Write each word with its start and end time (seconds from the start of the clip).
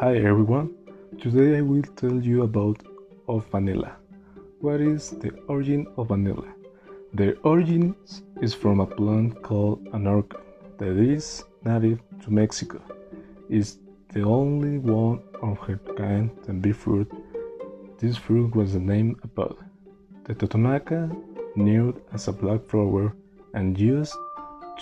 Hi 0.00 0.14
everyone, 0.14 0.76
today 1.20 1.58
I 1.58 1.60
will 1.60 1.82
tell 1.96 2.22
you 2.22 2.44
about 2.44 2.80
of 3.26 3.44
vanilla. 3.50 3.96
What 4.60 4.80
is 4.80 5.10
the 5.10 5.32
origin 5.48 5.88
of 5.96 6.06
vanilla? 6.06 6.46
The 7.14 7.36
origin 7.38 7.96
is 8.40 8.54
from 8.54 8.78
a 8.78 8.86
plant 8.86 9.42
called 9.42 9.84
anacardium 9.86 10.38
that 10.78 10.96
is 11.14 11.42
native 11.64 11.98
to 12.22 12.30
Mexico. 12.30 12.80
It's 13.50 13.78
the 14.12 14.22
only 14.22 14.78
one 14.78 15.20
of 15.42 15.58
her 15.66 15.80
kind 15.96 16.30
that 16.46 16.62
be 16.62 16.70
fruit. 16.70 17.10
This 17.98 18.16
fruit 18.16 18.54
was 18.54 18.76
named 18.76 19.16
about 19.24 19.58
the 20.26 20.34
Totonaca 20.36 21.10
knew 21.56 22.00
as 22.12 22.28
a 22.28 22.32
black 22.32 22.64
flower 22.66 23.16
and 23.52 23.76
used 23.76 24.14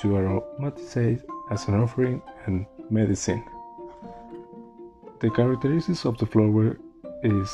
to 0.00 0.08
aromatize 0.18 1.25
as 1.50 1.68
an 1.68 1.80
offering 1.80 2.21
and 2.44 2.67
medicine. 2.90 3.43
The 5.18 5.30
characteristics 5.30 6.04
of 6.04 6.18
the 6.18 6.26
flower 6.26 6.76
is 7.22 7.50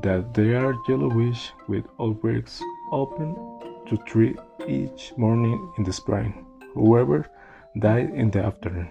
that 0.00 0.32
they 0.32 0.54
are 0.54 0.74
yellowish 0.88 1.52
with 1.66 1.84
ovaries 1.98 2.62
open 2.90 3.34
to 3.86 3.98
three 4.08 4.34
each 4.66 5.12
morning 5.18 5.60
in 5.76 5.84
the 5.84 5.92
spring, 5.92 6.46
however, 6.74 7.26
die 7.78 8.08
in 8.14 8.30
the 8.30 8.42
afternoon. 8.44 8.88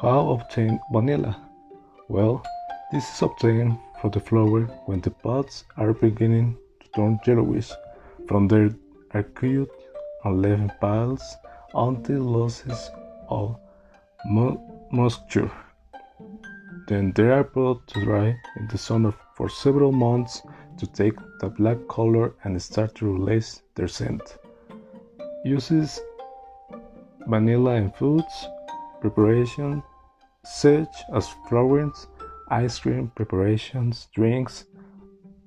How 0.00 0.30
obtain 0.30 0.80
vanilla? 0.92 1.36
Well, 2.08 2.42
this 2.90 3.04
is 3.04 3.20
obtained 3.20 3.78
from 4.00 4.12
the 4.12 4.20
flower 4.20 4.62
when 4.86 5.02
the 5.02 5.10
buds 5.10 5.64
are 5.76 5.92
beginning 5.92 6.56
to 6.80 6.88
turn 6.92 7.20
yellowish 7.26 7.70
from 8.28 8.48
their 8.48 8.70
acute 9.12 9.70
and 10.24 10.40
leaven 10.40 10.72
piles 10.80 11.36
until 11.74 12.22
losses 12.22 12.90
of 13.28 13.58
moisture. 14.24 15.50
Then 16.86 17.12
they 17.16 17.30
are 17.30 17.42
brought 17.42 17.86
to 17.88 18.04
dry 18.04 18.38
in 18.56 18.68
the 18.68 18.78
sun 18.78 19.12
for 19.34 19.48
several 19.48 19.90
months 19.90 20.42
to 20.78 20.86
take 20.86 21.16
the 21.40 21.48
black 21.48 21.78
color 21.88 22.34
and 22.44 22.60
start 22.62 22.94
to 22.96 23.12
release 23.12 23.62
their 23.74 23.88
scent. 23.88 24.38
Uses 25.44 26.00
vanilla 27.26 27.74
in 27.74 27.90
foods 27.90 28.46
preparation 29.00 29.82
such 30.44 30.96
as 31.12 31.28
flowers, 31.48 32.06
ice 32.48 32.78
cream 32.78 33.10
preparations, 33.16 34.08
drinks, 34.14 34.66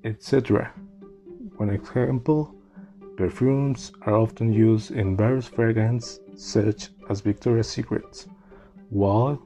etc. 0.04 0.74
One 1.56 1.70
example, 1.70 2.54
perfumes 3.16 3.94
are 4.02 4.16
often 4.16 4.52
used 4.52 4.92
in 4.92 5.16
various 5.16 5.48
fragrances 5.48 6.20
such 6.36 6.90
as 7.10 7.22
Victoria's 7.22 7.70
Secret, 7.70 8.28
while 8.90 9.42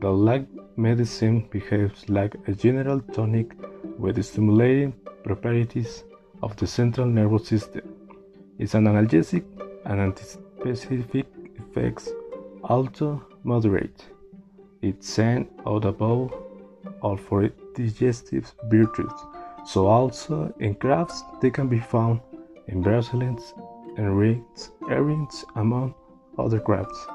the 0.00 0.10
like 0.10 0.48
medicine 0.76 1.48
behaves 1.50 2.08
like 2.08 2.36
a 2.46 2.52
general 2.52 3.00
tonic 3.00 3.52
with 3.98 4.22
stimulating 4.24 4.92
properties 5.24 6.04
of 6.42 6.56
the 6.56 6.66
central 6.66 7.06
nervous 7.06 7.48
system. 7.48 7.82
It's 8.58 8.74
an 8.74 8.84
analgesic 8.84 9.44
and 9.84 10.12
antispecific 10.12 11.26
effects, 11.58 12.08
also 12.64 13.26
moderate. 13.44 14.04
Its 14.82 15.08
scent 15.08 15.50
out 15.66 15.84
above 15.84 16.32
all 17.00 17.16
for 17.16 17.44
its 17.44 17.60
digestive 17.74 18.52
virtues. 18.64 19.12
So 19.64 19.86
also 19.86 20.54
in 20.60 20.74
crafts 20.74 21.22
they 21.40 21.50
can 21.50 21.68
be 21.68 21.80
found 21.80 22.20
in 22.68 22.82
bracelets 22.82 23.54
and 23.96 24.18
rings, 24.18 24.70
earrings 24.90 25.44
among 25.56 25.94
other 26.38 26.60
crafts. 26.60 27.06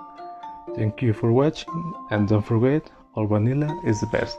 Thank 0.76 1.02
you 1.02 1.14
for 1.14 1.32
watching 1.32 1.94
and 2.10 2.28
don't 2.28 2.46
forget 2.46 2.90
or 3.16 3.28
vanilla 3.28 3.80
is 3.84 4.00
the 4.00 4.08
best. 4.08 4.38